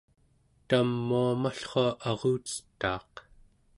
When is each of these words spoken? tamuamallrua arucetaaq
tamuamallrua 0.67 1.87
arucetaaq 2.09 3.13